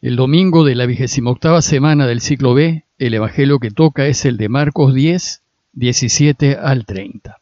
El 0.00 0.14
domingo 0.14 0.62
de 0.62 0.76
la 0.76 0.86
vigésima 0.86 1.32
octava 1.32 1.60
semana 1.60 2.06
del 2.06 2.20
ciclo 2.20 2.54
B, 2.54 2.84
el 2.98 3.14
evangelio 3.14 3.58
que 3.58 3.72
toca 3.72 4.06
es 4.06 4.24
el 4.26 4.36
de 4.36 4.48
Marcos 4.48 4.94
10, 4.94 5.42
17 5.72 6.56
al 6.56 6.86
30. 6.86 7.38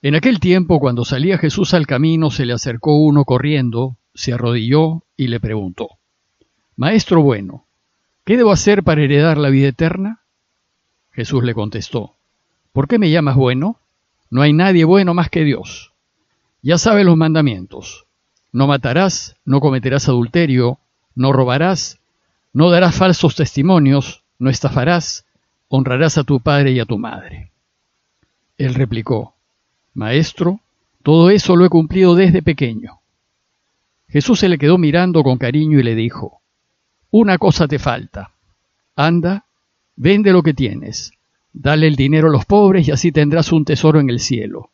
En 0.00 0.14
aquel 0.14 0.40
tiempo, 0.40 0.80
cuando 0.80 1.04
salía 1.04 1.36
Jesús 1.36 1.74
al 1.74 1.86
camino, 1.86 2.30
se 2.30 2.46
le 2.46 2.54
acercó 2.54 2.96
uno 2.96 3.26
corriendo, 3.26 3.98
se 4.14 4.32
arrodilló 4.32 5.02
y 5.14 5.26
le 5.26 5.40
preguntó, 5.40 5.90
Maestro 6.74 7.20
bueno, 7.20 7.66
¿qué 8.24 8.38
debo 8.38 8.50
hacer 8.50 8.82
para 8.82 9.02
heredar 9.02 9.36
la 9.36 9.50
vida 9.50 9.68
eterna? 9.68 10.22
Jesús 11.10 11.44
le 11.44 11.52
contestó, 11.52 12.14
¿por 12.72 12.88
qué 12.88 12.98
me 12.98 13.10
llamas 13.10 13.36
bueno? 13.36 13.78
No 14.30 14.40
hay 14.40 14.54
nadie 14.54 14.86
bueno 14.86 15.12
más 15.12 15.28
que 15.28 15.44
Dios. 15.44 15.92
Ya 16.62 16.78
sabes 16.78 17.04
los 17.04 17.18
mandamientos 17.18 18.07
no 18.52 18.66
matarás, 18.66 19.36
no 19.44 19.60
cometerás 19.60 20.08
adulterio, 20.08 20.78
no 21.14 21.32
robarás, 21.32 21.98
no 22.52 22.70
darás 22.70 22.94
falsos 22.94 23.34
testimonios, 23.34 24.22
no 24.38 24.50
estafarás, 24.50 25.26
honrarás 25.68 26.18
a 26.18 26.24
tu 26.24 26.40
padre 26.40 26.72
y 26.72 26.80
a 26.80 26.86
tu 26.86 26.98
madre. 26.98 27.50
Él 28.56 28.74
replicó, 28.74 29.34
Maestro, 29.94 30.60
todo 31.02 31.30
eso 31.30 31.56
lo 31.56 31.64
he 31.64 31.68
cumplido 31.68 32.14
desde 32.14 32.42
pequeño. 32.42 33.00
Jesús 34.08 34.40
se 34.40 34.48
le 34.48 34.58
quedó 34.58 34.78
mirando 34.78 35.22
con 35.22 35.38
cariño 35.38 35.78
y 35.78 35.82
le 35.82 35.94
dijo, 35.94 36.40
Una 37.10 37.38
cosa 37.38 37.68
te 37.68 37.78
falta. 37.78 38.32
Anda, 38.96 39.44
vende 39.96 40.32
lo 40.32 40.42
que 40.42 40.54
tienes, 40.54 41.12
dale 41.52 41.86
el 41.86 41.96
dinero 41.96 42.28
a 42.28 42.32
los 42.32 42.46
pobres 42.46 42.88
y 42.88 42.90
así 42.90 43.12
tendrás 43.12 43.52
un 43.52 43.64
tesoro 43.64 44.00
en 44.00 44.10
el 44.10 44.20
cielo. 44.20 44.70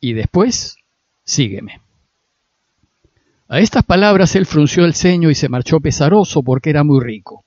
Y 0.00 0.12
después, 0.12 0.76
sígueme. 1.24 1.80
A 3.48 3.60
estas 3.60 3.84
palabras 3.84 4.34
él 4.34 4.44
frunció 4.44 4.84
el 4.84 4.94
ceño 4.94 5.30
y 5.30 5.36
se 5.36 5.48
marchó 5.48 5.78
pesaroso 5.78 6.42
porque 6.42 6.70
era 6.70 6.82
muy 6.82 7.00
rico. 7.00 7.44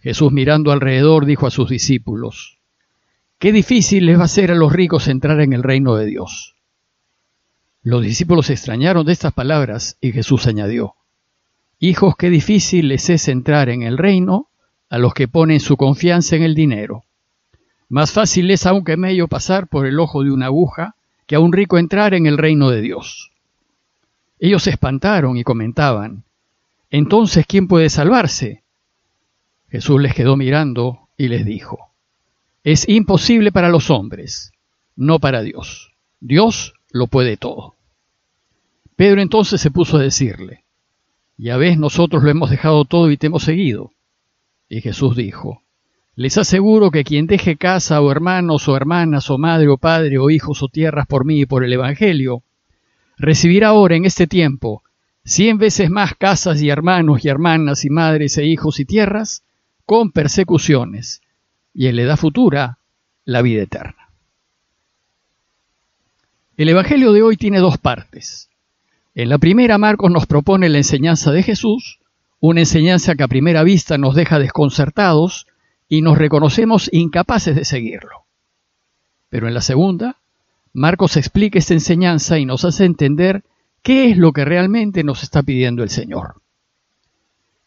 Jesús 0.00 0.32
mirando 0.32 0.72
alrededor 0.72 1.26
dijo 1.26 1.46
a 1.46 1.50
sus 1.50 1.68
discípulos, 1.68 2.58
Qué 3.38 3.52
difícil 3.52 4.06
les 4.06 4.18
va 4.18 4.24
a 4.24 4.28
ser 4.28 4.50
a 4.50 4.56
los 4.56 4.72
ricos 4.72 5.06
entrar 5.06 5.40
en 5.40 5.52
el 5.52 5.62
reino 5.62 5.94
de 5.94 6.06
Dios. 6.06 6.56
Los 7.82 8.02
discípulos 8.02 8.46
se 8.46 8.54
extrañaron 8.54 9.06
de 9.06 9.12
estas 9.12 9.32
palabras 9.32 9.96
y 10.00 10.10
Jesús 10.10 10.48
añadió, 10.48 10.94
Hijos, 11.78 12.16
qué 12.18 12.28
difícil 12.28 12.88
les 12.88 13.08
es 13.10 13.28
entrar 13.28 13.68
en 13.68 13.82
el 13.82 13.96
reino 13.96 14.48
a 14.90 14.98
los 14.98 15.14
que 15.14 15.28
ponen 15.28 15.60
su 15.60 15.76
confianza 15.76 16.34
en 16.34 16.42
el 16.42 16.56
dinero. 16.56 17.04
Más 17.88 18.10
fácil 18.10 18.50
es 18.50 18.66
a 18.66 18.72
un 18.72 18.82
camello 18.82 19.28
pasar 19.28 19.68
por 19.68 19.86
el 19.86 20.00
ojo 20.00 20.24
de 20.24 20.32
una 20.32 20.46
aguja 20.46 20.96
que 21.26 21.36
a 21.36 21.40
un 21.40 21.52
rico 21.52 21.78
entrar 21.78 22.14
en 22.14 22.26
el 22.26 22.38
reino 22.38 22.70
de 22.70 22.80
Dios. 22.80 23.30
Ellos 24.38 24.62
se 24.62 24.70
espantaron 24.70 25.36
y 25.36 25.44
comentaban, 25.44 26.24
Entonces, 26.90 27.44
¿quién 27.46 27.68
puede 27.68 27.90
salvarse? 27.90 28.62
Jesús 29.68 30.00
les 30.00 30.14
quedó 30.14 30.36
mirando 30.36 31.08
y 31.16 31.28
les 31.28 31.44
dijo, 31.44 31.90
Es 32.64 32.88
imposible 32.88 33.52
para 33.52 33.68
los 33.68 33.90
hombres, 33.90 34.52
no 34.96 35.18
para 35.18 35.42
Dios. 35.42 35.92
Dios 36.20 36.74
lo 36.90 37.06
puede 37.06 37.36
todo. 37.36 37.74
Pedro 38.96 39.20
entonces 39.20 39.60
se 39.60 39.70
puso 39.70 39.96
a 39.96 40.02
decirle, 40.02 40.64
Ya 41.36 41.56
ves, 41.56 41.78
nosotros 41.78 42.22
lo 42.22 42.30
hemos 42.30 42.50
dejado 42.50 42.84
todo 42.84 43.10
y 43.10 43.16
te 43.16 43.26
hemos 43.26 43.42
seguido. 43.42 43.92
Y 44.68 44.80
Jesús 44.80 45.16
dijo, 45.16 45.62
Les 46.14 46.38
aseguro 46.38 46.90
que 46.90 47.04
quien 47.04 47.26
deje 47.26 47.56
casa 47.56 48.00
o 48.00 48.10
hermanos 48.10 48.68
o 48.68 48.76
hermanas 48.76 49.30
o 49.30 49.38
madre 49.38 49.68
o 49.68 49.76
padre 49.76 50.18
o 50.18 50.30
hijos 50.30 50.62
o 50.62 50.68
tierras 50.68 51.06
por 51.06 51.24
mí 51.24 51.40
y 51.40 51.46
por 51.46 51.64
el 51.64 51.72
Evangelio, 51.72 52.42
recibirá 53.18 53.68
ahora 53.68 53.96
en 53.96 54.04
este 54.04 54.26
tiempo 54.26 54.82
cien 55.24 55.58
veces 55.58 55.90
más 55.90 56.14
casas 56.14 56.62
y 56.62 56.70
hermanos 56.70 57.24
y 57.24 57.28
hermanas 57.28 57.84
y 57.84 57.90
madres 57.90 58.38
e 58.38 58.46
hijos 58.46 58.80
y 58.80 58.84
tierras 58.84 59.42
con 59.84 60.10
persecuciones, 60.10 61.22
y 61.74 61.86
en 61.86 61.96
la 61.96 62.02
edad 62.02 62.16
futura 62.16 62.78
la 63.24 63.42
vida 63.42 63.62
eterna. 63.62 64.08
El 66.56 66.68
Evangelio 66.68 67.12
de 67.12 67.22
hoy 67.22 67.36
tiene 67.36 67.58
dos 67.58 67.78
partes. 67.78 68.48
En 69.14 69.28
la 69.28 69.38
primera, 69.38 69.78
Marcos 69.78 70.10
nos 70.10 70.26
propone 70.26 70.68
la 70.68 70.78
enseñanza 70.78 71.32
de 71.32 71.42
Jesús, 71.42 72.00
una 72.40 72.60
enseñanza 72.60 73.14
que 73.14 73.22
a 73.22 73.28
primera 73.28 73.62
vista 73.62 73.98
nos 73.98 74.14
deja 74.14 74.38
desconcertados 74.38 75.46
y 75.88 76.02
nos 76.02 76.18
reconocemos 76.18 76.88
incapaces 76.92 77.56
de 77.56 77.64
seguirlo. 77.64 78.26
Pero 79.28 79.48
en 79.48 79.54
la 79.54 79.60
segunda, 79.60 80.17
Marcos 80.78 81.16
explica 81.16 81.58
esta 81.58 81.74
enseñanza 81.74 82.38
y 82.38 82.46
nos 82.46 82.64
hace 82.64 82.84
entender 82.84 83.42
qué 83.82 84.10
es 84.10 84.16
lo 84.16 84.32
que 84.32 84.44
realmente 84.44 85.02
nos 85.02 85.24
está 85.24 85.42
pidiendo 85.42 85.82
el 85.82 85.90
Señor. 85.90 86.40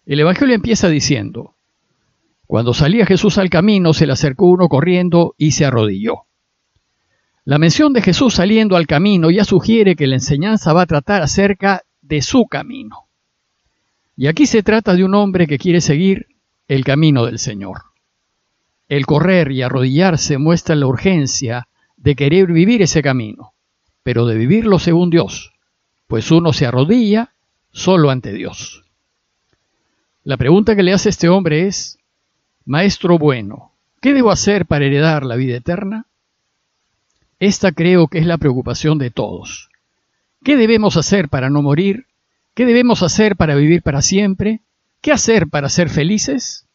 El 0.06 0.22
Evangelio 0.22 0.56
empieza 0.56 0.88
diciendo, 0.88 1.56
Cuando 2.48 2.74
salía 2.74 3.06
Jesús 3.06 3.38
al 3.38 3.50
camino, 3.50 3.94
se 3.94 4.08
le 4.08 4.14
acercó 4.14 4.46
uno 4.46 4.70
corriendo 4.70 5.36
y 5.38 5.52
se 5.52 5.66
arrodilló. 5.66 6.24
La 7.44 7.58
mención 7.58 7.92
de 7.92 8.02
Jesús 8.02 8.36
saliendo 8.36 8.78
al 8.78 8.88
camino 8.88 9.30
ya 9.30 9.44
sugiere 9.44 9.96
que 9.96 10.08
la 10.08 10.16
enseñanza 10.16 10.72
va 10.74 10.84
a 10.84 10.88
tratar 10.88 11.22
acerca 11.22 11.82
de 12.02 12.22
su 12.22 12.46
camino. 12.46 13.08
Y 14.16 14.28
aquí 14.28 14.46
se 14.46 14.64
trata 14.64 14.96
de 14.96 15.04
un 15.04 15.16
hombre 15.16 15.48
que 15.48 15.58
quiere 15.58 15.82
seguir 15.82 16.28
el 16.68 16.86
camino 16.86 17.26
del 17.26 17.40
Señor. 17.40 17.82
El 18.88 19.06
correr 19.06 19.52
y 19.52 19.64
arrodillarse 19.64 20.38
muestra 20.38 20.76
la 20.76 20.88
urgencia 20.88 21.68
de 22.02 22.16
querer 22.16 22.48
vivir 22.48 22.82
ese 22.82 23.04
camino, 23.04 23.54
pero 24.04 24.26
de 24.26 24.36
vivirlo 24.36 24.80
según 24.80 25.12
Dios, 25.12 25.54
pues 26.08 26.32
uno 26.32 26.52
se 26.52 26.66
arrodilla 26.66 27.34
solo 27.72 28.10
ante 28.10 28.34
Dios. 28.34 28.84
La 30.24 30.38
pregunta 30.38 30.76
que 30.76 30.84
le 30.84 30.94
hace 30.94 31.10
este 31.10 31.30
hombre 31.30 31.68
es, 31.68 32.00
Maestro 32.66 33.20
bueno, 33.20 33.74
¿qué 34.02 34.14
debo 34.14 34.32
hacer 34.32 34.66
para 34.66 34.86
heredar 34.86 35.26
la 35.26 35.36
vida 35.36 35.56
eterna? 35.56 36.08
Esta 37.40 37.72
creo 37.72 38.08
que 38.08 38.18
es 38.18 38.26
la 38.26 38.38
preocupación 38.38 38.98
de 38.98 39.12
todos. 39.12 39.70
¿Qué 40.44 40.58
debemos 40.58 40.98
hacer 40.98 41.30
para 41.30 41.52
no 41.52 41.62
morir? 41.62 42.08
¿Qué 42.56 42.66
debemos 42.66 43.04
hacer 43.04 43.36
para 43.36 43.56
vivir 43.56 43.84
para 43.84 44.02
siempre? 44.02 44.62
¿Qué 45.02 45.12
hacer 45.12 45.48
para 45.48 45.70
ser 45.70 45.90
felices? 45.90 46.68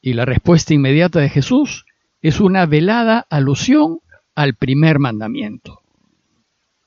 Y 0.00 0.14
la 0.14 0.24
respuesta 0.24 0.72
inmediata 0.72 1.20
de 1.20 1.28
Jesús 1.28 1.84
es 2.22 2.40
una 2.40 2.64
velada 2.64 3.26
alusión 3.28 4.00
al 4.42 4.54
primer 4.54 4.98
mandamiento. 4.98 5.82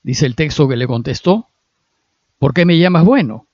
Dice 0.02 0.26
el 0.26 0.36
texto 0.36 0.68
que 0.68 0.76
le 0.76 0.88
contestó, 0.88 1.48
¿por 2.40 2.54
qué 2.54 2.66
me 2.66 2.78
llamas 2.78 3.06
bueno? 3.06 3.48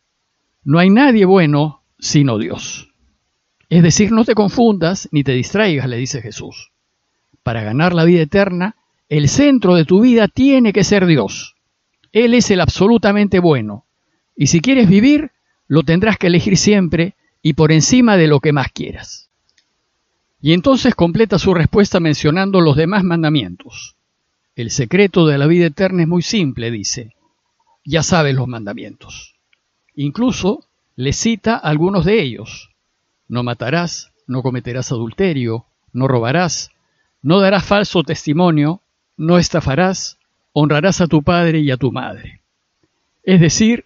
No 0.63 0.79
hay 0.79 0.89
nadie 0.89 1.25
bueno 1.25 1.83
sino 1.99 2.37
Dios. 2.37 2.93
Es 3.69 3.83
decir, 3.83 4.11
no 4.11 4.25
te 4.25 4.35
confundas 4.35 5.09
ni 5.11 5.23
te 5.23 5.33
distraigas, 5.33 5.87
le 5.87 5.97
dice 5.97 6.21
Jesús. 6.21 6.71
Para 7.43 7.61
ganar 7.61 7.93
la 7.93 8.03
vida 8.03 8.21
eterna, 8.21 8.75
el 9.09 9.29
centro 9.29 9.75
de 9.75 9.85
tu 9.85 10.01
vida 10.01 10.27
tiene 10.27 10.73
que 10.73 10.83
ser 10.83 11.05
Dios. 11.05 11.55
Él 12.11 12.33
es 12.33 12.49
el 12.51 12.61
absolutamente 12.61 13.39
bueno. 13.39 13.85
Y 14.35 14.47
si 14.47 14.61
quieres 14.61 14.89
vivir, 14.89 15.31
lo 15.67 15.83
tendrás 15.83 16.17
que 16.17 16.27
elegir 16.27 16.57
siempre 16.57 17.15
y 17.41 17.53
por 17.53 17.71
encima 17.71 18.17
de 18.17 18.27
lo 18.27 18.39
que 18.39 18.53
más 18.53 18.71
quieras. 18.71 19.28
Y 20.41 20.53
entonces 20.53 20.95
completa 20.95 21.37
su 21.37 21.53
respuesta 21.53 21.99
mencionando 21.99 22.61
los 22.61 22.75
demás 22.77 23.03
mandamientos. 23.03 23.95
El 24.55 24.71
secreto 24.71 25.25
de 25.27 25.37
la 25.37 25.47
vida 25.47 25.65
eterna 25.65 26.03
es 26.03 26.07
muy 26.07 26.21
simple, 26.21 26.71
dice. 26.71 27.15
Ya 27.85 28.03
sabes 28.03 28.35
los 28.35 28.47
mandamientos. 28.47 29.35
Incluso 29.95 30.65
le 30.95 31.13
cita 31.13 31.55
algunos 31.55 32.05
de 32.05 32.21
ellos. 32.21 32.71
No 33.27 33.43
matarás, 33.43 34.11
no 34.27 34.41
cometerás 34.41 34.91
adulterio, 34.91 35.65
no 35.91 36.07
robarás, 36.07 36.71
no 37.21 37.39
darás 37.39 37.65
falso 37.65 38.03
testimonio, 38.03 38.81
no 39.17 39.37
estafarás, 39.37 40.17
honrarás 40.53 41.01
a 41.01 41.07
tu 41.07 41.23
padre 41.23 41.59
y 41.59 41.71
a 41.71 41.77
tu 41.77 41.91
madre. 41.91 42.41
Es 43.23 43.41
decir, 43.41 43.85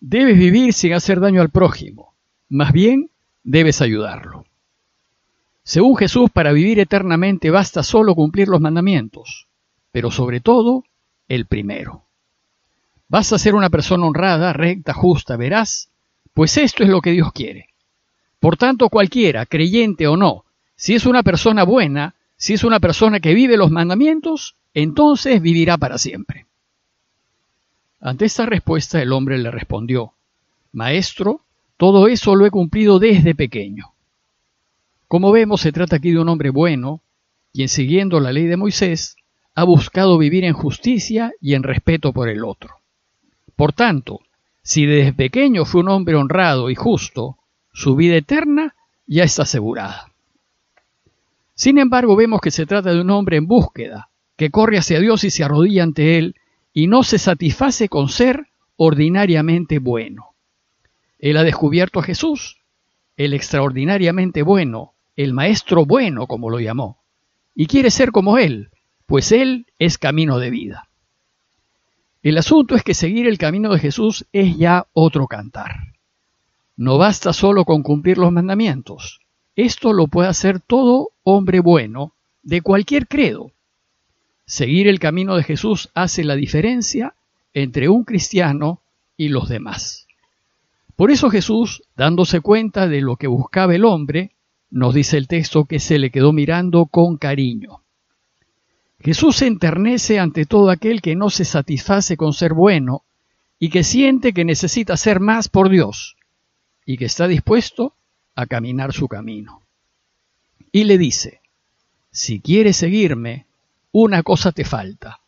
debes 0.00 0.38
vivir 0.38 0.72
sin 0.72 0.94
hacer 0.94 1.20
daño 1.20 1.40
al 1.40 1.50
prójimo, 1.50 2.14
más 2.48 2.72
bien 2.72 3.10
debes 3.42 3.82
ayudarlo. 3.82 4.43
Según 5.64 5.96
Jesús, 5.96 6.30
para 6.30 6.52
vivir 6.52 6.78
eternamente 6.78 7.50
basta 7.50 7.82
solo 7.82 8.14
cumplir 8.14 8.48
los 8.48 8.60
mandamientos, 8.60 9.48
pero 9.92 10.10
sobre 10.10 10.40
todo 10.40 10.84
el 11.26 11.46
primero. 11.46 12.02
Vas 13.08 13.32
a 13.32 13.38
ser 13.38 13.54
una 13.54 13.70
persona 13.70 14.06
honrada, 14.06 14.52
recta, 14.52 14.92
justa, 14.92 15.36
veraz, 15.36 15.88
pues 16.34 16.58
esto 16.58 16.82
es 16.82 16.90
lo 16.90 17.00
que 17.00 17.12
Dios 17.12 17.32
quiere. 17.32 17.70
Por 18.40 18.58
tanto, 18.58 18.90
cualquiera, 18.90 19.46
creyente 19.46 20.06
o 20.06 20.18
no, 20.18 20.44
si 20.76 20.94
es 20.94 21.06
una 21.06 21.22
persona 21.22 21.64
buena, 21.64 22.14
si 22.36 22.52
es 22.52 22.62
una 22.62 22.78
persona 22.78 23.20
que 23.20 23.32
vive 23.32 23.56
los 23.56 23.70
mandamientos, 23.70 24.56
entonces 24.74 25.40
vivirá 25.40 25.78
para 25.78 25.96
siempre. 25.96 26.44
Ante 28.02 28.26
esta 28.26 28.44
respuesta 28.44 29.00
el 29.00 29.12
hombre 29.12 29.38
le 29.38 29.50
respondió, 29.50 30.12
Maestro, 30.72 31.40
todo 31.78 32.06
eso 32.06 32.34
lo 32.34 32.44
he 32.44 32.50
cumplido 32.50 32.98
desde 32.98 33.34
pequeño. 33.34 33.93
Como 35.14 35.30
vemos, 35.30 35.60
se 35.60 35.70
trata 35.70 35.94
aquí 35.94 36.10
de 36.10 36.18
un 36.18 36.28
hombre 36.28 36.50
bueno, 36.50 37.00
quien 37.52 37.68
siguiendo 37.68 38.18
la 38.18 38.32
ley 38.32 38.46
de 38.46 38.56
Moisés, 38.56 39.14
ha 39.54 39.62
buscado 39.62 40.18
vivir 40.18 40.42
en 40.42 40.54
justicia 40.54 41.30
y 41.40 41.54
en 41.54 41.62
respeto 41.62 42.12
por 42.12 42.28
el 42.28 42.42
otro. 42.42 42.80
Por 43.54 43.72
tanto, 43.72 44.22
Si 44.62 44.86
desde 44.86 45.12
pequeño 45.12 45.66
fue 45.66 45.82
un 45.82 45.90
hombre 45.90 46.16
honrado 46.16 46.68
y 46.68 46.74
justo, 46.74 47.36
su 47.72 47.94
vida 47.94 48.16
eterna 48.16 48.74
ya 49.06 49.22
está 49.22 49.42
asegurada. 49.42 50.10
Sin 51.54 51.78
embargo, 51.78 52.16
vemos 52.16 52.40
que 52.40 52.50
se 52.50 52.66
trata 52.66 52.92
de 52.92 53.00
un 53.00 53.10
hombre 53.10 53.36
en 53.36 53.46
búsqueda, 53.46 54.08
que 54.36 54.50
corre 54.50 54.78
hacia 54.78 54.98
Dios 54.98 55.22
y 55.22 55.30
se 55.30 55.44
arrodilla 55.44 55.84
ante 55.84 56.18
Él, 56.18 56.34
y 56.72 56.88
no 56.88 57.04
se 57.04 57.18
satisface 57.18 57.88
con 57.88 58.08
ser 58.08 58.48
ordinariamente 58.74 59.78
bueno. 59.78 60.34
Él 61.20 61.36
ha 61.36 61.44
descubierto 61.44 62.00
a 62.00 62.02
Jesús, 62.02 62.58
el 63.16 63.32
extraordinariamente 63.32 64.42
bueno, 64.42 64.93
el 65.16 65.32
maestro 65.32 65.84
bueno, 65.84 66.26
como 66.26 66.50
lo 66.50 66.60
llamó, 66.60 66.98
y 67.54 67.66
quiere 67.66 67.90
ser 67.90 68.10
como 68.10 68.38
Él, 68.38 68.70
pues 69.06 69.32
Él 69.32 69.66
es 69.78 69.98
camino 69.98 70.38
de 70.38 70.50
vida. 70.50 70.88
El 72.22 72.38
asunto 72.38 72.74
es 72.74 72.82
que 72.82 72.94
seguir 72.94 73.26
el 73.26 73.38
camino 73.38 73.72
de 73.72 73.78
Jesús 73.78 74.24
es 74.32 74.56
ya 74.56 74.86
otro 74.92 75.26
cantar. 75.26 75.92
No 76.76 76.98
basta 76.98 77.32
solo 77.32 77.64
con 77.64 77.82
cumplir 77.82 78.18
los 78.18 78.32
mandamientos. 78.32 79.20
Esto 79.56 79.92
lo 79.92 80.08
puede 80.08 80.28
hacer 80.28 80.58
todo 80.58 81.10
hombre 81.22 81.60
bueno 81.60 82.14
de 82.42 82.62
cualquier 82.62 83.06
credo. 83.06 83.52
Seguir 84.46 84.88
el 84.88 84.98
camino 84.98 85.36
de 85.36 85.42
Jesús 85.42 85.90
hace 85.94 86.24
la 86.24 86.34
diferencia 86.34 87.14
entre 87.52 87.88
un 87.88 88.04
cristiano 88.04 88.80
y 89.16 89.28
los 89.28 89.48
demás. 89.48 90.06
Por 90.96 91.10
eso 91.10 91.30
Jesús, 91.30 91.82
dándose 91.96 92.40
cuenta 92.40 92.88
de 92.88 93.00
lo 93.00 93.16
que 93.16 93.26
buscaba 93.26 93.74
el 93.74 93.84
hombre, 93.84 94.32
nos 94.70 94.94
dice 94.94 95.16
el 95.16 95.28
texto 95.28 95.64
que 95.64 95.78
se 95.78 95.98
le 95.98 96.10
quedó 96.10 96.32
mirando 96.32 96.86
con 96.86 97.16
cariño. 97.16 97.82
Jesús 99.00 99.36
se 99.36 99.46
enternece 99.46 100.18
ante 100.18 100.46
todo 100.46 100.70
aquel 100.70 101.02
que 101.02 101.14
no 101.14 101.30
se 101.30 101.44
satisface 101.44 102.16
con 102.16 102.32
ser 102.32 102.54
bueno 102.54 103.04
y 103.58 103.68
que 103.68 103.84
siente 103.84 104.32
que 104.32 104.44
necesita 104.44 104.96
ser 104.96 105.20
más 105.20 105.48
por 105.48 105.68
Dios 105.68 106.16
y 106.86 106.96
que 106.96 107.04
está 107.04 107.28
dispuesto 107.28 107.94
a 108.34 108.46
caminar 108.46 108.92
su 108.92 109.08
camino. 109.08 109.62
Y 110.72 110.84
le 110.84 110.98
dice, 110.98 111.40
si 112.10 112.40
quieres 112.40 112.76
seguirme, 112.76 113.46
una 113.92 114.22
cosa 114.22 114.52
te 114.52 114.64
falta. 114.64 115.20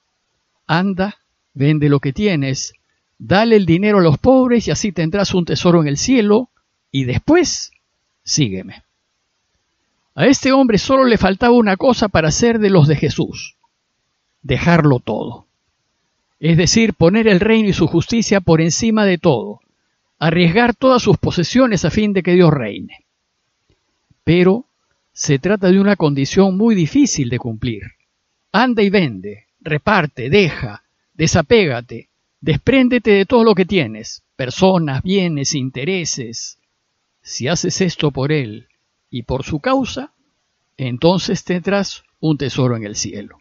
Anda, 0.67 1.19
vende 1.55 1.89
lo 1.89 2.01
que 2.01 2.13
tienes, 2.13 2.73
dale 3.19 3.57
el 3.57 3.67
dinero 3.67 3.99
a 3.99 4.03
los 4.03 4.19
pobres 4.19 4.67
y 4.67 4.71
así 4.71 4.93
tendrás 4.93 5.35
un 5.35 5.45
tesoro 5.45 5.83
en 5.83 5.89
el 5.89 5.99
cielo, 5.99 6.51
y 6.91 7.05
después 7.05 7.73
sígueme. 8.25 8.86
A 10.19 10.27
este 10.27 10.51
hombre 10.51 10.79
solo 10.79 11.05
le 11.05 11.19
faltaba 11.19 11.55
una 11.55 11.77
cosa 11.77 12.09
para 12.09 12.31
ser 12.31 12.59
de 12.59 12.71
los 12.71 12.89
de 12.89 12.97
Jesús, 12.97 13.57
dejarlo 14.41 14.99
todo. 14.99 15.47
Es 16.41 16.57
decir, 16.57 16.95
poner 16.95 17.29
el 17.29 17.39
reino 17.39 17.69
y 17.69 17.75
su 17.75 17.87
justicia 17.87 18.41
por 18.41 18.63
encima 18.63 19.05
de 19.05 19.19
todo, 19.19 19.61
arriesgar 20.19 20.75
todas 20.75 21.03
sus 21.03 21.19
posesiones 21.19 21.85
a 21.85 21.91
fin 21.91 22.15
de 22.15 22.23
que 22.23 22.33
Dios 22.33 22.51
reine. 22.51 23.05
Pero 24.25 24.65
se 25.13 25.39
trata 25.39 25.71
de 25.71 25.79
una 25.79 25.97
condición 25.97 26.57
muy 26.57 26.75
difícil 26.75 27.29
de 27.29 27.39
cumplir. 27.39 27.83
Anda 28.53 28.83
y 28.83 28.89
vende, 28.89 29.45
reparte, 29.61 30.31
deja, 30.31 30.83
desapégate, 31.13 32.09
despréndete 32.41 33.11
de 33.11 33.27
todo 33.27 33.45
lo 33.45 33.55
que 33.55 33.67
tienes, 33.67 34.23
personas, 34.35 35.03
bienes, 35.03 35.55
intereses. 35.55 36.59
Si 37.21 37.49
haces 37.49 37.83
esto 37.83 38.11
por 38.13 38.33
Él 38.33 38.67
y 39.17 39.23
por 39.23 39.45
su 39.45 39.61
causa, 39.61 40.13
entonces 40.77 41.43
tendrás 41.43 42.05
un 42.21 42.37
tesoro 42.37 42.77
en 42.77 42.85
el 42.85 42.97
cielo. 42.97 43.39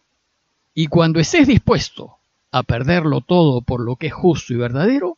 Y 0.73 0.87
cuando 0.87 1.19
estés 1.19 1.47
dispuesto 1.47 2.15
a 2.51 2.63
perderlo 2.63 3.19
todo 3.19 3.61
por 3.61 3.81
lo 3.81 3.97
que 3.97 4.07
es 4.07 4.13
justo 4.13 4.53
y 4.53 4.57
verdadero, 4.57 5.17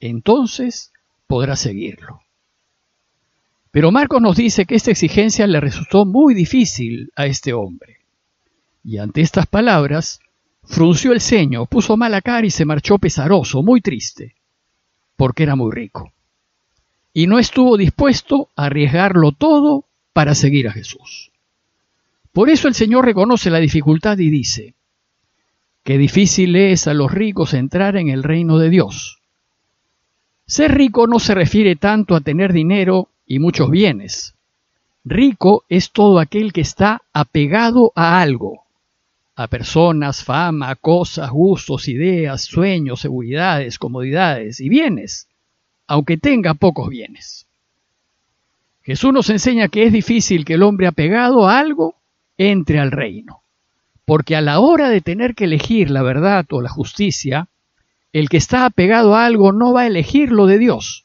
entonces 0.00 0.92
podrás 1.26 1.60
seguirlo. 1.60 2.22
Pero 3.70 3.92
Marcos 3.92 4.22
nos 4.22 4.36
dice 4.36 4.64
que 4.64 4.76
esta 4.76 4.92
exigencia 4.92 5.46
le 5.46 5.60
resultó 5.60 6.06
muy 6.06 6.32
difícil 6.32 7.12
a 7.14 7.26
este 7.26 7.52
hombre. 7.52 7.98
Y 8.82 8.96
ante 8.96 9.20
estas 9.20 9.46
palabras, 9.46 10.20
frunció 10.64 11.12
el 11.12 11.20
ceño, 11.20 11.66
puso 11.66 11.98
mala 11.98 12.22
cara 12.22 12.46
y 12.46 12.50
se 12.50 12.64
marchó 12.64 12.96
pesaroso, 12.96 13.62
muy 13.62 13.82
triste, 13.82 14.36
porque 15.16 15.42
era 15.42 15.54
muy 15.54 15.70
rico. 15.70 16.14
Y 17.16 17.28
no 17.28 17.38
estuvo 17.38 17.78
dispuesto 17.78 18.50
a 18.56 18.66
arriesgarlo 18.66 19.32
todo 19.32 19.86
para 20.12 20.34
seguir 20.34 20.68
a 20.68 20.72
Jesús. 20.72 21.32
Por 22.30 22.50
eso 22.50 22.68
el 22.68 22.74
Señor 22.74 23.06
reconoce 23.06 23.48
la 23.48 23.58
dificultad 23.58 24.18
y 24.18 24.28
dice, 24.28 24.74
qué 25.82 25.96
difícil 25.96 26.54
es 26.56 26.86
a 26.86 26.92
los 26.92 27.10
ricos 27.10 27.54
entrar 27.54 27.96
en 27.96 28.10
el 28.10 28.22
reino 28.22 28.58
de 28.58 28.68
Dios. 28.68 29.22
Ser 30.44 30.74
rico 30.74 31.06
no 31.06 31.18
se 31.18 31.34
refiere 31.34 31.74
tanto 31.74 32.16
a 32.16 32.20
tener 32.20 32.52
dinero 32.52 33.08
y 33.26 33.38
muchos 33.38 33.70
bienes. 33.70 34.34
Rico 35.02 35.64
es 35.70 35.92
todo 35.92 36.18
aquel 36.18 36.52
que 36.52 36.60
está 36.60 37.00
apegado 37.14 37.92
a 37.94 38.20
algo, 38.20 38.64
a 39.36 39.46
personas, 39.46 40.22
fama, 40.22 40.76
cosas, 40.76 41.30
gustos, 41.30 41.88
ideas, 41.88 42.42
sueños, 42.44 43.00
seguridades, 43.00 43.78
comodidades 43.78 44.60
y 44.60 44.68
bienes, 44.68 45.28
aunque 45.86 46.16
tenga 46.16 46.54
pocos 46.54 46.88
bienes. 46.88 47.46
Jesús 48.82 49.12
nos 49.12 49.30
enseña 49.30 49.68
que 49.68 49.84
es 49.84 49.92
difícil 49.92 50.44
que 50.44 50.54
el 50.54 50.62
hombre 50.62 50.86
apegado 50.86 51.48
a 51.48 51.58
algo 51.58 51.96
entre 52.38 52.78
al 52.78 52.92
reino. 52.92 53.40
Porque 54.04 54.36
a 54.36 54.40
la 54.40 54.60
hora 54.60 54.88
de 54.88 55.00
tener 55.00 55.34
que 55.34 55.44
elegir 55.44 55.90
la 55.90 56.02
verdad 56.02 56.46
o 56.50 56.60
la 56.62 56.68
justicia, 56.68 57.48
el 58.12 58.28
que 58.28 58.36
está 58.36 58.64
apegado 58.64 59.16
a 59.16 59.26
algo 59.26 59.52
no 59.52 59.72
va 59.72 59.82
a 59.82 59.86
elegir 59.88 60.30
lo 60.30 60.46
de 60.46 60.58
Dios, 60.58 61.04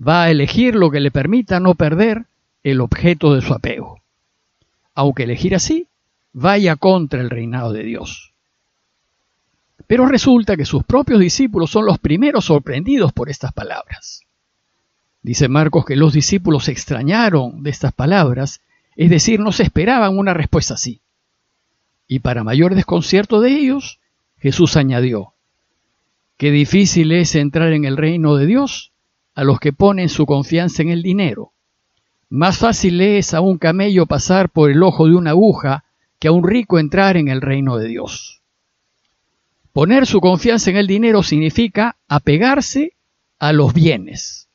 va 0.00 0.24
a 0.24 0.30
elegir 0.30 0.74
lo 0.74 0.90
que 0.90 1.00
le 1.00 1.10
permita 1.10 1.60
no 1.60 1.74
perder 1.74 2.24
el 2.62 2.80
objeto 2.80 3.34
de 3.34 3.42
su 3.42 3.52
apego. 3.52 4.00
Aunque 4.94 5.24
elegir 5.24 5.54
así 5.54 5.86
vaya 6.32 6.76
contra 6.76 7.20
el 7.20 7.28
reinado 7.28 7.72
de 7.72 7.82
Dios. 7.82 8.31
Pero 9.86 10.06
resulta 10.06 10.56
que 10.56 10.64
sus 10.64 10.84
propios 10.84 11.20
discípulos 11.20 11.70
son 11.70 11.86
los 11.86 11.98
primeros 11.98 12.46
sorprendidos 12.46 13.12
por 13.12 13.28
estas 13.28 13.52
palabras. 13.52 14.22
Dice 15.22 15.48
Marcos 15.48 15.84
que 15.84 15.96
los 15.96 16.12
discípulos 16.12 16.64
se 16.64 16.72
extrañaron 16.72 17.62
de 17.62 17.70
estas 17.70 17.92
palabras 17.92 18.60
es 18.96 19.10
decir, 19.10 19.40
no 19.40 19.52
se 19.52 19.62
esperaban 19.62 20.18
una 20.18 20.34
respuesta 20.34 20.74
así. 20.74 21.00
Y 22.06 22.18
para 22.18 22.44
mayor 22.44 22.74
desconcierto 22.74 23.40
de 23.40 23.50
ellos, 23.50 24.00
Jesús 24.38 24.76
añadió, 24.76 25.34
qué 26.36 26.50
difícil 26.50 27.12
es 27.12 27.34
entrar 27.34 27.72
en 27.72 27.84
el 27.84 27.96
reino 27.96 28.36
de 28.36 28.46
Dios 28.46 28.92
a 29.34 29.44
los 29.44 29.60
que 29.60 29.72
ponen 29.72 30.08
su 30.08 30.26
confianza 30.26 30.82
en 30.82 30.90
el 30.90 31.02
dinero. 31.02 31.52
Más 32.28 32.58
fácil 32.58 33.00
es 33.00 33.34
a 33.34 33.40
un 33.40 33.58
camello 33.58 34.06
pasar 34.06 34.50
por 34.50 34.70
el 34.70 34.82
ojo 34.82 35.06
de 35.06 35.14
una 35.14 35.30
aguja 35.30 35.84
que 36.18 36.28
a 36.28 36.32
un 36.32 36.46
rico 36.46 36.78
entrar 36.78 37.16
en 37.16 37.28
el 37.28 37.40
reino 37.40 37.78
de 37.78 37.88
Dios. 37.88 38.41
Poner 39.72 40.06
su 40.06 40.20
confianza 40.20 40.70
en 40.70 40.76
el 40.76 40.86
dinero 40.86 41.22
significa 41.22 41.96
apegarse 42.08 42.92
a 43.38 43.52
los 43.52 43.72
bienes. 43.72 44.48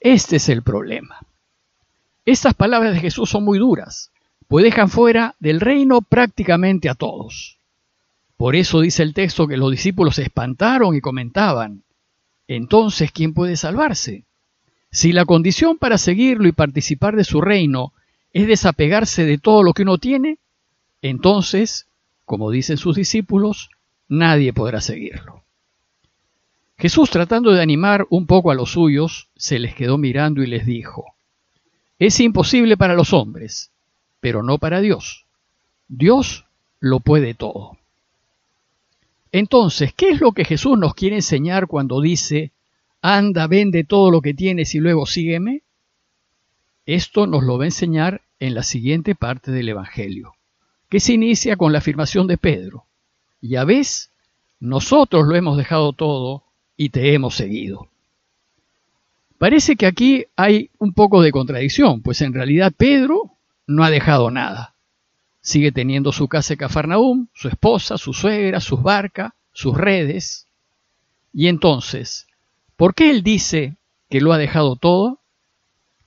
Este 0.00 0.36
es 0.36 0.48
el 0.48 0.62
problema. 0.62 1.18
Estas 2.24 2.54
palabras 2.54 2.94
de 2.94 3.00
Jesús 3.00 3.28
son 3.28 3.44
muy 3.44 3.58
duras, 3.58 4.10
pues 4.48 4.64
dejan 4.64 4.88
fuera 4.88 5.34
del 5.38 5.60
reino 5.60 6.00
prácticamente 6.00 6.88
a 6.88 6.94
todos. 6.94 7.58
Por 8.38 8.56
eso 8.56 8.80
dice 8.80 9.02
el 9.02 9.14
texto 9.14 9.46
que 9.46 9.58
los 9.58 9.70
discípulos 9.70 10.16
se 10.16 10.22
espantaron 10.22 10.94
y 10.96 11.00
comentaban, 11.00 11.82
entonces, 12.48 13.10
¿quién 13.12 13.32
puede 13.32 13.56
salvarse? 13.56 14.24
Si 14.90 15.12
la 15.12 15.24
condición 15.24 15.78
para 15.78 15.98
seguirlo 15.98 16.46
y 16.48 16.52
participar 16.52 17.16
de 17.16 17.24
su 17.24 17.40
reino 17.40 17.92
es 18.32 18.46
desapegarse 18.46 19.24
de 19.24 19.38
todo 19.38 19.62
lo 19.62 19.72
que 19.72 19.82
uno 19.82 19.98
tiene, 19.98 20.38
entonces, 21.02 21.86
como 22.24 22.50
dicen 22.50 22.76
sus 22.76 22.96
discípulos, 22.96 23.70
nadie 24.08 24.52
podrá 24.52 24.80
seguirlo. 24.80 25.42
Jesús, 26.78 27.10
tratando 27.10 27.52
de 27.52 27.62
animar 27.62 28.06
un 28.10 28.26
poco 28.26 28.50
a 28.50 28.54
los 28.54 28.72
suyos, 28.72 29.28
se 29.36 29.58
les 29.58 29.74
quedó 29.74 29.96
mirando 29.96 30.42
y 30.42 30.46
les 30.46 30.66
dijo, 30.66 31.14
es 31.98 32.18
imposible 32.20 32.76
para 32.76 32.94
los 32.94 33.12
hombres, 33.12 33.70
pero 34.20 34.42
no 34.42 34.58
para 34.58 34.80
Dios. 34.80 35.26
Dios 35.88 36.44
lo 36.80 37.00
puede 37.00 37.34
todo. 37.34 37.78
Entonces, 39.30 39.92
¿qué 39.94 40.10
es 40.10 40.20
lo 40.20 40.32
que 40.32 40.44
Jesús 40.44 40.78
nos 40.78 40.94
quiere 40.94 41.16
enseñar 41.16 41.66
cuando 41.66 42.00
dice, 42.00 42.52
anda, 43.00 43.46
vende 43.46 43.84
todo 43.84 44.10
lo 44.10 44.20
que 44.20 44.34
tienes 44.34 44.74
y 44.74 44.78
luego 44.78 45.06
sígueme? 45.06 45.62
Esto 46.86 47.26
nos 47.26 47.42
lo 47.42 47.58
va 47.58 47.64
a 47.64 47.68
enseñar 47.68 48.22
en 48.38 48.54
la 48.54 48.62
siguiente 48.62 49.14
parte 49.14 49.50
del 49.50 49.68
Evangelio, 49.68 50.34
que 50.88 51.00
se 51.00 51.14
inicia 51.14 51.56
con 51.56 51.72
la 51.72 51.78
afirmación 51.78 52.26
de 52.26 52.36
Pedro. 52.36 52.86
Ya 53.48 53.64
ves, 53.64 54.10
nosotros 54.60 55.26
lo 55.26 55.34
hemos 55.34 55.56
dejado 55.56 55.92
todo 55.92 56.44
y 56.76 56.90
te 56.90 57.14
hemos 57.14 57.34
seguido. 57.34 57.88
Parece 59.38 59.76
que 59.76 59.86
aquí 59.86 60.26
hay 60.36 60.70
un 60.78 60.92
poco 60.92 61.20
de 61.20 61.32
contradicción, 61.32 62.00
pues 62.02 62.22
en 62.22 62.32
realidad 62.32 62.72
Pedro 62.76 63.32
no 63.66 63.84
ha 63.84 63.90
dejado 63.90 64.30
nada. 64.30 64.74
Sigue 65.40 65.72
teniendo 65.72 66.12
su 66.12 66.28
casa 66.28 66.54
en 66.54 66.58
Cafarnaúm, 66.58 67.26
su 67.34 67.48
esposa, 67.48 67.98
su 67.98 68.14
suegra, 68.14 68.60
sus 68.60 68.82
barcas, 68.82 69.32
sus 69.52 69.76
redes. 69.76 70.46
Y 71.34 71.48
entonces, 71.48 72.26
¿Por 72.76 72.94
qué 72.94 73.10
él 73.10 73.22
dice 73.22 73.76
que 74.10 74.20
lo 74.20 74.32
ha 74.32 74.38
dejado 74.38 74.76
todo? 74.76 75.20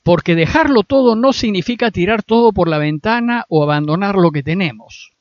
Porque 0.04 0.36
dejarlo 0.36 0.84
todo 0.84 1.16
no 1.16 1.34
significa 1.34 1.92
tirar 1.92 2.24
todo 2.24 2.52
por 2.52 2.68
la 2.68 2.78
ventana 2.78 3.46
o 3.50 3.64
abandonar 3.64 4.16
lo 4.16 4.32
que 4.32 4.44
tenemos. 4.44 5.12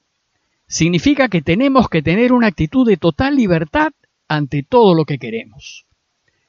Significa 0.69 1.29
que 1.29 1.43
tenemos 1.43 1.89
que 1.89 2.03
tener 2.03 2.33
una 2.33 2.49
actitud 2.49 2.87
de 2.87 2.97
total 2.97 3.37
libertad 3.37 3.93
ante 4.29 4.63
todo 4.63 4.95
lo 4.95 5.05
que 5.05 5.19
queremos. 5.19 5.87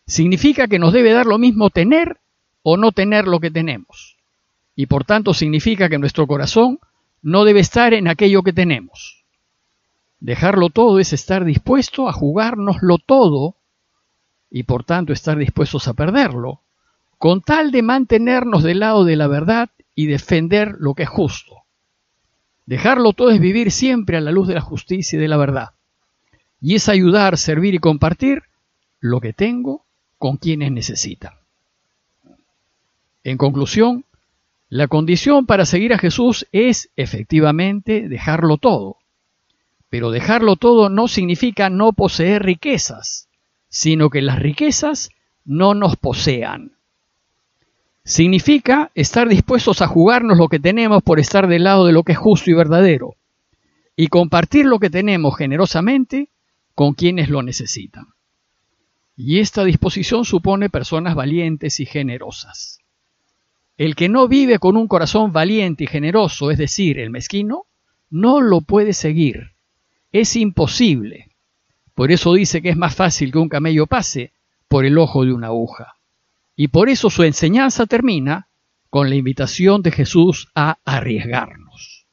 Significa 0.05 0.67
que 0.67 0.79
nos 0.79 0.93
debe 0.93 1.11
dar 1.11 1.25
lo 1.25 1.37
mismo 1.37 1.69
tener 1.69 2.17
o 2.63 2.77
no 2.77 2.91
tener 2.91 3.27
lo 3.27 3.39
que 3.39 3.51
tenemos. 3.51 4.17
Y 4.75 4.87
por 4.87 5.05
tanto 5.05 5.33
significa 5.33 5.89
que 5.89 5.99
nuestro 5.99 6.27
corazón 6.27 6.79
no 7.21 7.43
debe 7.43 7.59
estar 7.59 7.93
en 7.93 8.07
aquello 8.07 8.43
que 8.43 8.53
tenemos. 8.53 9.25
Dejarlo 10.19 10.69
todo 10.69 10.99
es 10.99 11.13
estar 11.13 11.45
dispuesto 11.45 12.09
a 12.09 12.13
jugárnoslo 12.13 12.97
todo 12.97 13.55
y 14.49 14.63
por 14.63 14.83
tanto 14.83 15.13
estar 15.13 15.37
dispuestos 15.37 15.87
a 15.87 15.93
perderlo, 15.93 16.61
con 17.17 17.41
tal 17.41 17.71
de 17.71 17.81
mantenernos 17.81 18.63
del 18.63 18.79
lado 18.79 19.03
de 19.03 19.15
la 19.15 19.27
verdad 19.27 19.69
y 19.93 20.07
defender 20.07 20.75
lo 20.79 20.93
que 20.93 21.03
es 21.03 21.09
justo. 21.09 21.56
Dejarlo 22.67 23.13
todo 23.13 23.31
es 23.31 23.39
vivir 23.39 23.71
siempre 23.71 24.17
a 24.17 24.21
la 24.21 24.31
luz 24.31 24.47
de 24.47 24.53
la 24.53 24.61
justicia 24.61 25.17
y 25.17 25.21
de 25.21 25.29
la 25.29 25.37
verdad. 25.37 25.69
Y 26.59 26.75
es 26.75 26.89
ayudar, 26.89 27.37
servir 27.37 27.73
y 27.73 27.79
compartir 27.79 28.43
lo 28.99 29.21
que 29.21 29.31
tengo 29.31 29.85
con 30.17 30.35
quienes 30.35 30.71
necesitan. 30.73 31.33
En 33.23 33.37
conclusión, 33.37 34.03
la 34.67 34.89
condición 34.89 35.45
para 35.45 35.65
seguir 35.65 35.93
a 35.93 35.97
Jesús 35.97 36.45
es 36.51 36.89
efectivamente 36.97 38.09
dejarlo 38.09 38.57
todo. 38.57 38.97
Pero 39.89 40.11
dejarlo 40.11 40.57
todo 40.57 40.89
no 40.89 41.07
significa 41.07 41.69
no 41.69 41.93
poseer 41.93 42.43
riquezas, 42.43 43.29
sino 43.69 44.09
que 44.09 44.21
las 44.21 44.39
riquezas 44.39 45.09
no 45.45 45.73
nos 45.73 45.95
posean. 45.95 46.76
Significa 48.07 48.89
estar 48.95 49.27
dispuestos 49.27 49.81
a 49.81 49.87
jugarnos 49.87 50.37
lo 50.37 50.47
que 50.47 50.61
tenemos 50.61 51.03
por 51.03 51.19
estar 51.19 51.49
del 51.49 51.65
lado 51.65 51.85
de 51.85 51.91
lo 51.91 52.03
que 52.03 52.13
es 52.13 52.17
justo 52.17 52.49
y 52.49 52.53
verdadero, 52.53 53.15
y 53.97 54.07
compartir 54.07 54.65
lo 54.65 54.79
que 54.79 54.89
tenemos 54.89 55.35
generosamente 55.35 56.29
con 56.73 56.93
quienes 56.93 57.27
lo 57.27 57.43
necesitan. 57.43 58.05
Y 59.17 59.39
esta 59.39 59.65
disposición 59.65 60.23
supone 60.23 60.69
personas 60.69 61.15
valientes 61.15 61.81
y 61.81 61.85
generosas. 61.85 62.79
El 63.75 63.93
que 63.93 64.07
no 64.07 64.29
vive 64.29 64.57
con 64.57 64.77
un 64.77 64.87
corazón 64.87 65.33
valiente 65.33 65.83
y 65.83 65.87
generoso, 65.87 66.49
es 66.49 66.57
decir, 66.57 66.99
el 66.99 67.09
mezquino, 67.09 67.65
no 68.09 68.39
lo 68.39 68.61
puede 68.61 68.93
seguir. 68.93 69.51
Es 70.13 70.37
imposible. 70.37 71.31
Por 71.93 72.13
eso 72.13 72.33
dice 72.35 72.61
que 72.61 72.69
es 72.69 72.77
más 72.77 72.95
fácil 72.95 73.33
que 73.33 73.39
un 73.39 73.49
camello 73.49 73.85
pase 73.85 74.31
por 74.69 74.85
el 74.85 74.97
ojo 74.97 75.25
de 75.25 75.33
una 75.33 75.47
aguja. 75.47 75.96
Y 76.59 76.69
por 76.69 76.89
eso 76.89 77.11
su 77.11 77.23
enseñanza 77.23 77.85
termina 77.85 78.47
con 78.89 79.09
la 79.09 79.15
invitación 79.15 79.83
de 79.83 79.91
Jesús 79.91 80.49
a 80.55 80.79
arriesgarnos. 80.83 82.07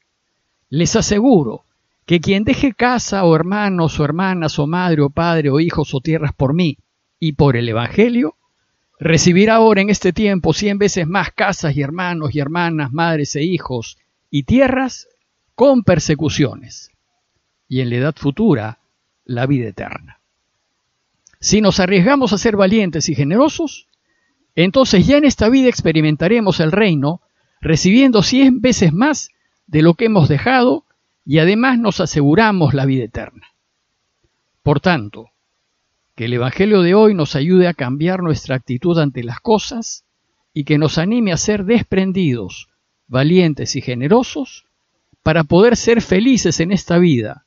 Les 0.68 0.94
aseguro 0.94 1.64
que 2.04 2.20
quien 2.20 2.44
deje 2.44 2.74
casa 2.74 3.24
o 3.24 3.34
hermanos 3.34 3.98
o 3.98 4.04
hermanas 4.04 4.58
o 4.58 4.66
madre 4.66 5.00
o 5.00 5.08
padre 5.08 5.48
o 5.48 5.60
hijos 5.60 5.94
o 5.94 6.00
tierras 6.00 6.34
por 6.34 6.52
mí 6.52 6.76
y 7.18 7.32
por 7.32 7.56
el 7.56 7.66
Evangelio, 7.68 8.36
recibirá 9.00 9.54
ahora 9.54 9.80
en 9.80 9.88
este 9.88 10.12
tiempo 10.12 10.52
cien 10.52 10.76
veces 10.76 11.06
más 11.06 11.32
casas 11.32 11.74
y 11.74 11.80
hermanos 11.80 12.34
y 12.34 12.40
hermanas, 12.40 12.92
madres 12.92 13.34
e 13.36 13.42
hijos 13.42 13.96
y 14.30 14.42
tierras 14.42 15.08
con 15.54 15.84
persecuciones, 15.84 16.90
y 17.66 17.80
en 17.80 17.88
la 17.88 17.96
edad 17.96 18.14
futura 18.14 18.80
la 19.24 19.46
vida 19.46 19.68
eterna. 19.68 20.20
Si 21.40 21.62
nos 21.62 21.80
arriesgamos 21.80 22.34
a 22.34 22.38
ser 22.38 22.56
valientes 22.56 23.08
y 23.08 23.14
generosos, 23.14 23.86
entonces 24.54 25.06
ya 25.06 25.16
en 25.16 25.24
esta 25.24 25.48
vida 25.48 25.68
experimentaremos 25.68 26.60
el 26.60 26.72
reino 26.72 27.20
recibiendo 27.60 28.22
cien 28.22 28.60
veces 28.60 28.92
más 28.92 29.30
de 29.66 29.82
lo 29.82 29.94
que 29.94 30.06
hemos 30.06 30.28
dejado 30.28 30.84
y 31.24 31.38
además 31.38 31.78
nos 31.78 32.00
aseguramos 32.00 32.74
la 32.74 32.84
vida 32.84 33.04
eterna. 33.04 33.48
Por 34.62 34.80
tanto, 34.80 35.30
que 36.14 36.26
el 36.26 36.34
Evangelio 36.34 36.82
de 36.82 36.94
hoy 36.94 37.14
nos 37.14 37.34
ayude 37.34 37.66
a 37.66 37.74
cambiar 37.74 38.22
nuestra 38.22 38.56
actitud 38.56 38.98
ante 38.98 39.24
las 39.24 39.40
cosas 39.40 40.04
y 40.52 40.64
que 40.64 40.78
nos 40.78 40.98
anime 40.98 41.32
a 41.32 41.36
ser 41.36 41.64
desprendidos, 41.64 42.68
valientes 43.08 43.74
y 43.76 43.80
generosos 43.80 44.66
para 45.22 45.44
poder 45.44 45.76
ser 45.76 46.02
felices 46.02 46.60
en 46.60 46.70
esta 46.70 46.98
vida 46.98 47.46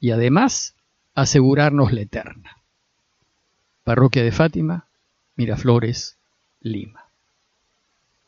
y 0.00 0.10
además 0.10 0.74
asegurarnos 1.14 1.92
la 1.92 2.00
eterna. 2.00 2.56
Parroquia 3.84 4.24
de 4.24 4.32
Fátima, 4.32 4.88
Miraflores, 5.36 6.17
Lima. 6.62 7.07